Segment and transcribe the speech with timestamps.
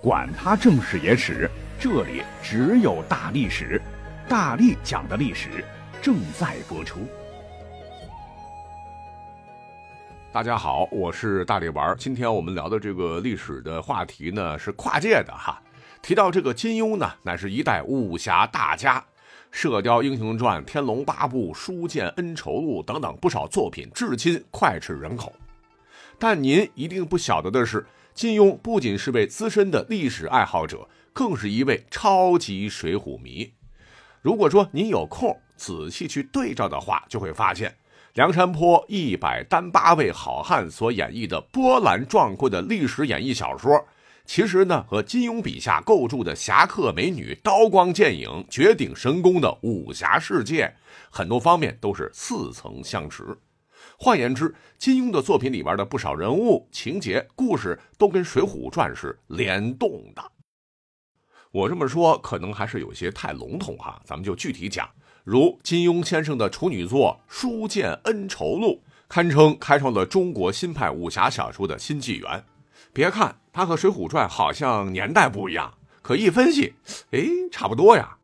[0.00, 3.82] 管他正史野史，这里只有大历史，
[4.28, 5.64] 大力讲的历史
[6.00, 7.00] 正在播出。
[10.30, 11.96] 大家好，我是大力丸。
[11.98, 15.60] 今天我们聊的这个历史的话题呢，是跨界的哈。
[16.00, 19.00] 提到这个金庸呢，乃是一代武侠大家，
[19.50, 25.34] 《射雕英雄传》《天龙八部》《书剑恩仇录》等等不少作品，至今脍炙人口。
[26.20, 27.84] 但您一定不晓得的是。
[28.18, 33.52] 金庸不仅是位资深的历史爱好者，更是一位超级水浒迷。
[34.22, 37.76] 如果说您有空仔细去对照的话，就会发现
[38.14, 43.86] 梁山泊一百单八位好汉所演绎的波澜壮阔的历史演义小说，
[44.24, 50.74] 其实呢和金庸笔下构筑的侠客美女、刀光剑影、绝顶神功的武侠世界，
[51.08, 53.38] 很多方面都是似曾相识。
[54.00, 60.22] 换言之，金庸的作品里边的不少人物、情节、故事都跟《水浒传》是联动的。
[61.50, 64.88] 我这么说可能还是有些太笼统哈，咱们就具体讲。
[65.24, 72.44] 如金庸先生的处女作《书剑恩仇录》，堪称开创了中国新派武侠小说的新纪元。
[72.92, 76.72] 别看它和《水浒传》好像年代不一样，可一分析，
[77.10, 78.16] 哎，差不多呀。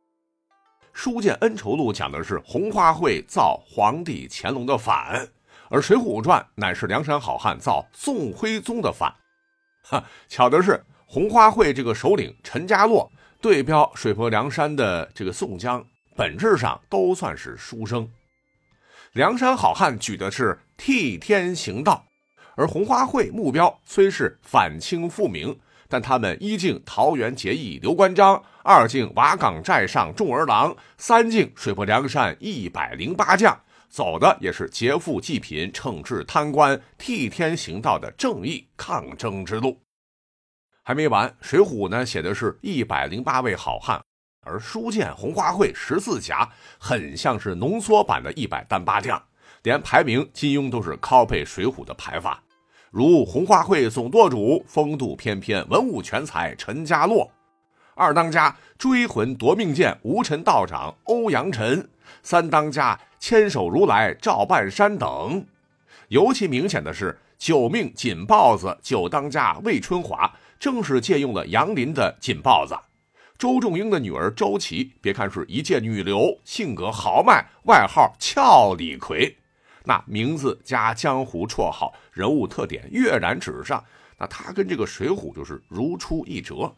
[0.93, 5.29] 《书剑恩仇录》讲的是红花会造皇帝乾隆的反。
[5.71, 9.15] 而《水浒传》乃是梁山好汉造宋徽宗的反，
[9.83, 15.85] 哈，巧的是红花会这个首领陈家洛对标水泊梁山的这个宋江，
[16.17, 18.09] 本质上都算是书生。
[19.13, 22.07] 梁山好汉举的是替天行道，
[22.57, 33.61] 而红花会目标虽是反清复明，但他们一敬桃园结义刘关张，二敬瓦岗寨上众儿郎，三敬水泊梁山一百零八将。
[33.95, 39.79] 走的也是劫富济贫、惩治贪官、替天行道的正义抗争之路。
[40.83, 44.03] 还没完，《水浒》呢写的是一百零八位好汉，
[44.41, 46.45] 而《书剑》《红花会》《十四侠》
[46.77, 49.23] 很像是浓缩版的一百单八将，
[49.63, 52.43] 连排名金庸都是 copy《水浒》的排法。
[52.91, 57.31] 如红花会总舵主风度翩翩、文武全才陈家洛，
[57.95, 61.89] 二当家追魂夺命剑无尘道长欧阳辰，
[62.23, 62.99] 三当家。
[63.19, 65.47] 千手如来赵半山等，
[66.09, 72.77] 尤其明显的是九命锦豹子九当家魏春华，正是借用了杨林的锦豹子。
[73.39, 79.35] 周仲英的女儿周琦，别看是一介女流，性格豪迈，外号俏李逵。
[79.85, 83.83] 那名字加江湖绰号，人物特点跃然纸上。
[84.19, 86.75] 那他跟这个水浒就是如出一辙。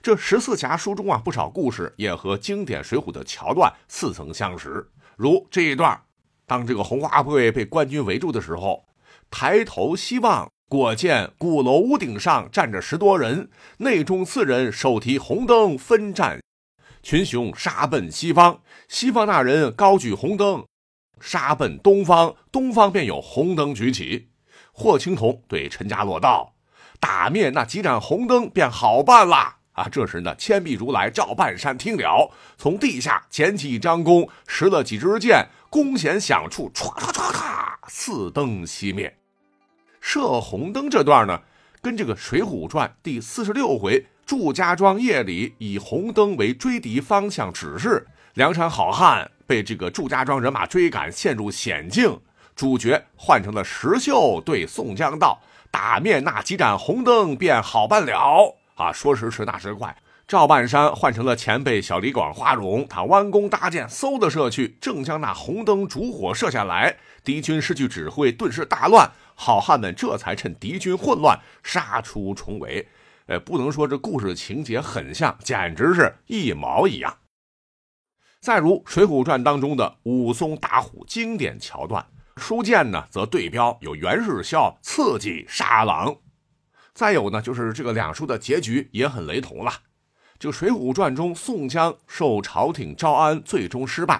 [0.00, 4.88] 这十四侠书中啊，不少故事也和经典水浒的桥段似曾相识。
[5.16, 6.00] 如这一段，
[6.46, 8.86] 当这个红花会被官军围住的时候，
[9.30, 16.40] 抬头希望，果见鼓楼屋顶上站着十多人，内中四人手提红灯分战，
[17.02, 18.60] 群雄杀奔西方。
[18.86, 20.64] 西方那人高举红灯，
[21.20, 24.30] 杀奔东方，东方便有红灯举起。
[24.72, 26.54] 霍青桐对陈家洛道
[27.00, 29.88] ：“打灭那几盏红灯，便好办了。”啊！
[29.90, 39.16] 这时呢，千臂如来赵半山听了，从地下捡起一张弓，拾了几支箭，弓弦响处，唰唰唰唰，四灯熄灭。
[40.00, 41.42] 射红灯这段呢，
[41.80, 52.20] 跟这个《水浒传》第四十六回祝家庄夜里以红灯为追敌方向指示，梁山好汉被这个祝家庄人马追赶，陷入险境。
[52.56, 55.40] 主角换成了石秀，对宋江道
[55.70, 59.96] ：“打灭那几盏红灯，便好办了。”啊，说时迟，那时快，
[60.28, 72.86] 赵半山换成了前辈小李广花荣，他弯弓搭箭，嗖的射去，正将那红灯烛火射下来，敌军失去指挥，顿时大乱，好汉们这才趁敌军混乱杀出重围。
[73.26, 77.18] 呃，不能说这故事情节很像，简直是一毛一样。
[78.40, 82.06] 再如《水浒传》当中的武松打虎经典桥段，
[82.36, 86.16] 书剑呢则对标有袁世孝刺激杀狼。
[86.98, 89.72] 再有呢，就是这个两书的结局也很雷同了。
[90.36, 94.16] 就《水浒传》中，宋江受朝廷招安，最终失败；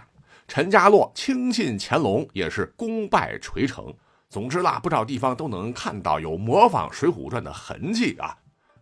[0.46, 3.92] 陈家洛轻信乾隆，也是功败垂成。
[4.30, 8.36] 总之啦，不少地方都能看到有模仿《水浒传》的痕迹啊。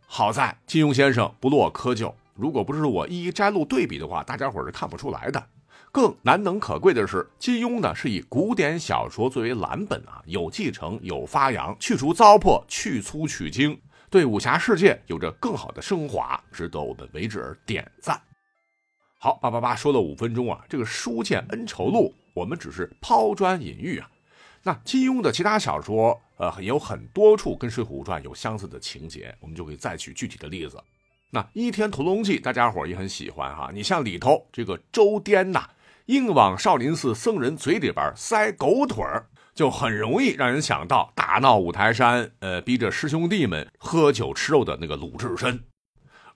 [0.07, 5.43] 好在金庸先生不落窠臼，如果不是我一一摘录对比的话，大家伙是看不出来的。
[5.91, 13.81] 更难能可贵的是，金庸呢是以古典小说作为蓝本啊，有继承，有发扬，去除糟粕，去粗取精。
[14.11, 18.21] 对武侠世界有着更好的升华，值得我们为之而点赞。
[19.19, 24.09] 好，八八八说了五分钟啊，这个《书剑恩仇录》，我们只是抛砖引玉啊。
[24.63, 30.79] 那金庸的其他小说，呃，有很多处跟《水浒传》有相似的情节，我们就可以再举具体的例子。
[31.31, 33.71] 那《倚天屠龙记》，大家伙也很喜欢哈。
[33.73, 35.69] 你像里头这个周颠呐，
[36.07, 39.27] 硬往少林寺僧人嘴里边塞狗腿儿，
[39.57, 45.65] 就很容易让人想到大闹五台山，呃，逼着师兄弟们喝酒吃肉的那个鲁智深。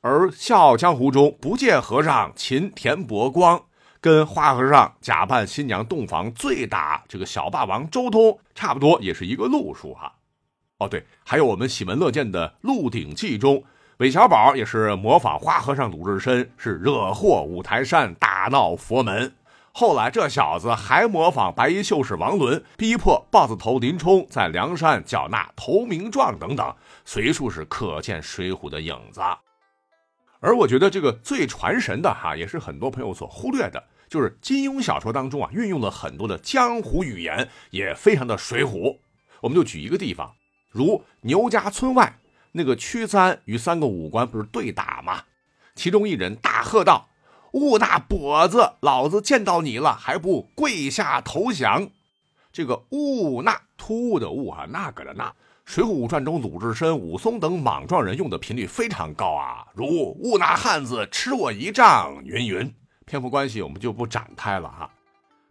[0.00, 3.66] 而《笑傲江湖》中不见和尚擒田伯光。
[4.02, 10.14] 跟花和尚假扮新娘洞房醉打这个小霸王周通，差不多也是一个路数哈。
[10.78, 13.62] 哦，对，还有我们喜闻乐见的《鹿鼎记》中，
[13.98, 19.34] 韦小宝也是模仿花和尚鲁智深，是惹祸五台山，大闹佛门。
[19.72, 26.74] 后来这小子还模仿白衣秀士王伦，逼迫豹子头林冲在梁山缴纳投名状等等，
[27.04, 29.20] 随处是可见水浒的影子。
[30.40, 38.98] 而我觉得这个最传神的哈，也是很多朋友所忽略的，就是金庸小说当中啊，运用了很多的江湖语言，也非常的水浒。
[39.42, 40.34] 我们就举一个地方，
[40.70, 42.18] 如牛家村外
[42.52, 45.24] 那个屈三与三个武官不是对打吗？
[45.74, 47.08] 其中一人大喝道
[47.52, 51.88] ：“吴大跛子，老子见到你了，还不跪下投降？”
[52.52, 55.24] 这个吴那突兀的兀哈，那个的那。
[55.72, 59.86] 《水浒传》中，鲁智深、武松等莽撞人用的频率非常高啊，如
[60.18, 62.74] “误那汉子吃我一仗”云云。
[63.06, 64.90] 篇幅关系，我们就不展开了哈。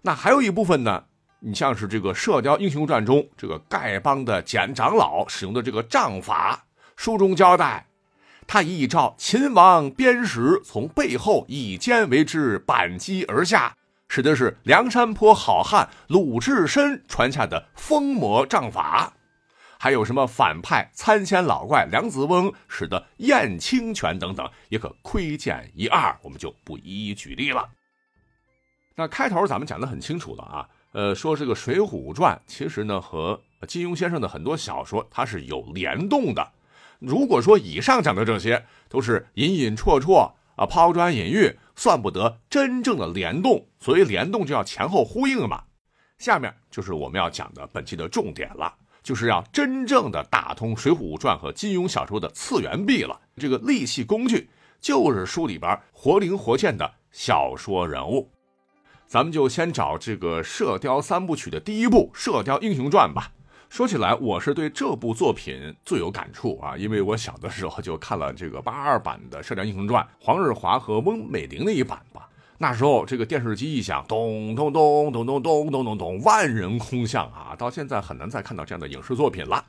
[0.02, 1.06] 那还有一部分呢，
[1.40, 6.66] 你像是这个《射雕英雄传》中这个丐帮的简长老使用的这个杖法，
[6.98, 7.86] 书中交代，
[8.52, 19.14] 他依照秦王鞭时从背后以肩为之板击而下，使的是梁山坡好汉鲁智深传下的疯魔杖法。
[19.78, 27.70] 还有什么反派参仙老怪梁子翁使得燕青拳等等，也可窥见一二，我们就不一一举例了。
[28.96, 36.52] 那开头咱们讲的很清楚了啊，呃，说这个《水浒传》其实呢和金庸先生的很多小说它是有联动的。
[37.00, 43.68] 如果说以上讲的这些都是隐隐绰绰啊，抛砖引玉，算不得真正的联动。
[43.80, 45.64] 所谓联动就要前后呼应嘛。
[46.18, 48.76] 下面就是我们要讲的本期的重点了。
[49.02, 53.20] 就是要真正的打通《水浒传》和金庸小说的次元壁了。
[53.38, 54.50] 这个利器工具
[54.82, 58.30] 就是书里边活灵活现的小说人物。
[59.08, 63.32] 咱们就先找这个《射雕三部曲》的第一部《射雕英雄传》吧。
[63.70, 72.28] 说起来，我是对这部作品最有感触啊，因为我小的时候就看了这个八二版的《射雕英雄传》，黄日华和翁美玲那一版吧。
[72.58, 77.56] 那时候，这个电视机一响，咚咚咚咚咚咚咚咚咚，万人空巷啊！
[77.56, 79.64] 到现在很难再看到这样的影视作品了。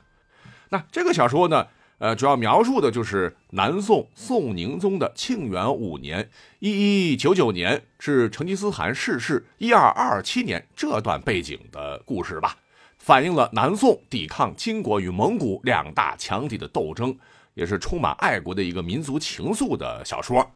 [0.69, 1.67] 那这个小说呢，
[1.99, 12.57] 呃，主要描述的就是南宋宋宁宗的庆元五年（一一九九年）至成吉思汗逝世（一二二七年）这段背景的故事吧，
[13.01, 17.17] 反映了南宋抵抗金国与蒙古两大强敌的斗争，
[17.55, 20.51] 也是充满爱国的一个民族情愫的小说。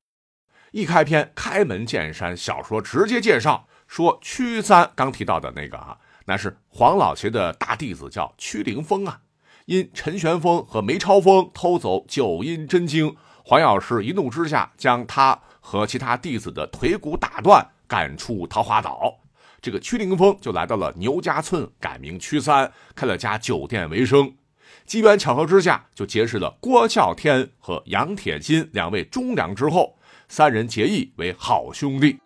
[0.69, 9.21] 一开篇，开门见山，小说直接介绍说，屈三刚提到的那个啊，那是黄老邪的大弟子，叫屈灵风啊。
[9.65, 19.17] 因陈玄风和梅超风偷走九阴真经，黄药师一怒之下，将他和其他弟子的腿骨打断，赶出桃花岛。
[19.61, 24.35] 这个屈灵峰就来到了牛家村，改名屈三，开了家酒店为生。
[24.85, 29.97] 机缘巧合之下，就结识了郭啸天和杨铁金两位忠良之后。
[30.27, 32.19] 三人结义为好兄弟。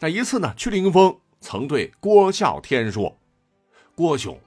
[0.00, 3.16] 那一次呢，屈灵峰曾对郭啸天说
[3.94, 4.40] ：“郭兄，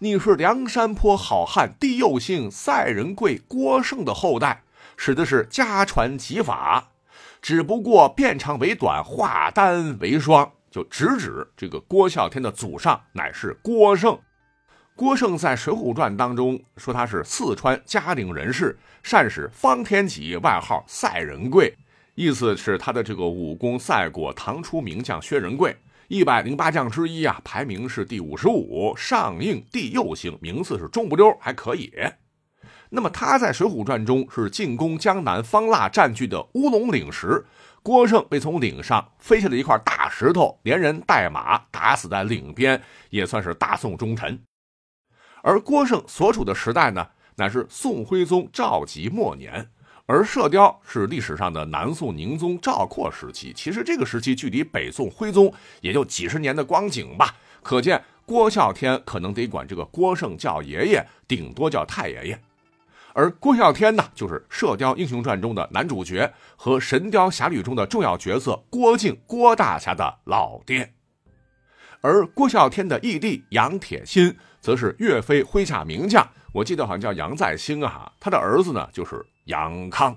[0.00, 4.64] 你是梁山坡好汉地佑星赛仁贵郭胜的后代，
[4.96, 6.90] 使的是家传戟法，
[7.40, 14.18] 只不过变长为短，化单为双。”就直指这个郭啸天的祖上乃是郭胜。
[14.96, 21.74] 郭胜在《水浒传》当中说他是四川嘉陵人士，善使方天戟，外号赛仁贵。
[22.14, 25.74] 意思是他的这个武功赛过唐初名将薛仁贵，
[26.08, 31.90] 一百零八将之一啊，排名是第五十五，上应第右星，名次是中不溜，还可以。
[32.90, 37.42] 那么他在《水浒传》中是进攻江南方腊占据的乌龙岭时，
[37.82, 44.40] 郭胜被从岭上飞下的一块大石头，连人带马打死在岭边，也算是大宋忠臣。
[45.42, 49.68] 而郭胜所处的时代呢，乃是宋徽宗赵佶末年。
[50.06, 57.36] 而射雕是历史上的南宋宁宗赵括时期，其实这个时期距离北宋徽宗也就几十年的光景吧。
[57.62, 62.42] 可见郭啸天可能得管这个郭胜叫爷爷，顶多叫太爷爷。
[63.14, 70.92] 而郭啸天呢，就是《射雕英雄传》中的男主角和《神雕侠侣》中的重要角色郭靖郭大侠的老爹。
[72.00, 80.16] 而郭啸天的义弟杨铁心则是岳飞麾下名将，我记得好像叫杨再兴啊，他的儿子呢就是杨康。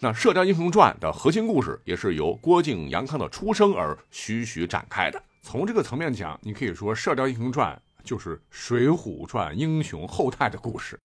[0.00, 5.22] 那《射雕英雄传》的核心故事也是由郭靖、杨康的出生而徐徐展开的。
[5.40, 7.74] 从这个层面讲，你可以说《射雕英雄传》
[8.06, 10.98] 就是《水浒传》英雄后代的故事。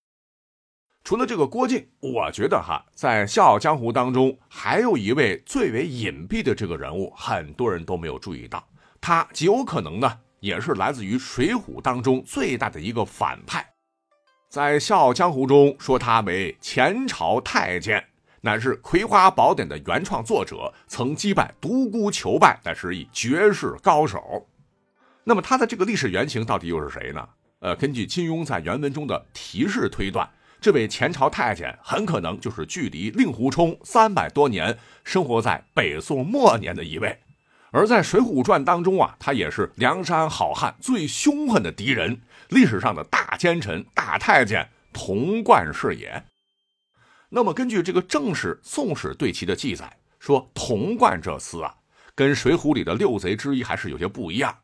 [1.04, 8.64] 除了这个郭靖，我觉得哈，在《笑傲江湖》当中，还有一位最为隐蔽的这个人物，很多人都没有注意到。
[9.02, 13.66] 他极有可能呢，也是来自于《水浒》当中最大的一个反派。
[14.50, 18.04] 在《笑傲江湖》中说他为前朝太监。
[18.42, 24.48] 乃是《葵花宝典》的原创作者，曾击败独孤求败，但是以绝世高手。
[25.26, 27.28] 那么他的这个历史原型到底又是谁呢？
[27.60, 30.26] 呃，根据金庸在原文中的提示推断，
[30.62, 37.20] 这位前朝太监很可能就是距离令狐冲三百多年，生活在北宋末年的一位。
[37.72, 46.24] 而在《水浒传》当中啊，他也是梁山好汉最凶狠的敌人，历史上的大奸臣、大太监童贯是也。
[47.30, 51.76] 那么，根据这个正史《宋史》对其的记载，说童贯这厮啊，
[52.16, 54.58] 跟《水浒》里的六贼之一还是有些不一样。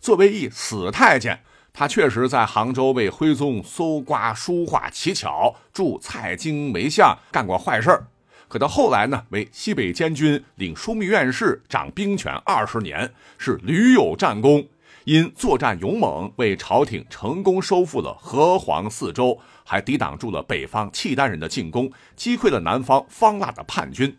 [0.00, 1.44] 作为一死太监，
[1.76, 8.04] 他确实在杭州为徽宗搜刮书画奇巧，铸蔡京梅像，干过坏事
[8.46, 14.64] 可到后来呢，为西北监军，领枢密院事，掌兵权二十年，是屡有战功。
[15.02, 24.16] 因作战勇猛，为朝廷成功收复了河湟四州，还抵挡住了北方契丹人的进攻，击溃了南方方腊的叛军。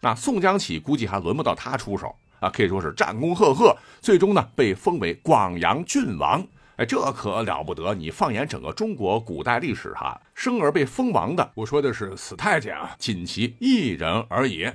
[0.00, 6.46] 那宋江起估计还轮不到他出手啊，可以说是战功赫赫，最终呢被封为广阳郡王。
[6.78, 7.92] 哎，这可了不得！
[7.92, 14.70] 你放眼整个中国古代历史，哈，生而被封王的，我说的是死太监啊，仅其一人而已。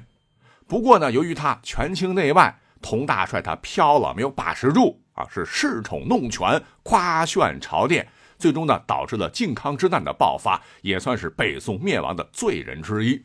[0.68, 5.00] 不过呢，由于他权倾内外，佟大帅他飘了，没有把持住。
[5.14, 8.06] 啊，是恃宠弄权，夸炫朝殿，
[8.38, 13.24] 最终呢导致了靖康之难的爆发，也算是北宋灭亡的罪人之一。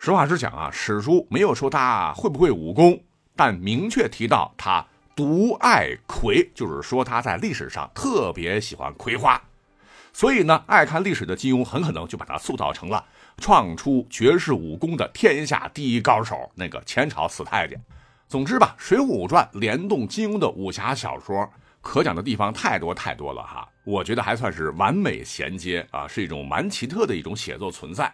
[0.00, 3.00] 实话实讲啊，史书没有说他会不会武功，
[3.36, 4.84] 但明确提到他
[5.16, 9.42] 独爱葵，就是说他在历史上特别喜欢葵花。
[10.12, 13.04] 所以呢，爱看历史的金庸很可能就把他塑造成了
[13.38, 17.82] 创出绝世武功的天下第一高手，那个前朝死太监。
[18.28, 23.66] 总之吧，《水浒传》联动金庸的武侠小说，可讲的地方太多太多了哈。
[23.84, 28.12] 我觉得还算是完美衔接啊，是一种蛮奇特的一种写作存在。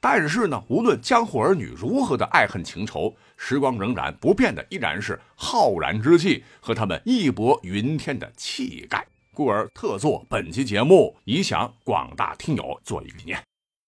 [0.00, 9.06] 但是呢，无论江湖儿女如何的爱恨情仇，时光仍然不变的依然是浩然之气和他们义薄云天的气概。
[9.32, 13.42] 故而特作本期节目，以想广大听友做一个纪念。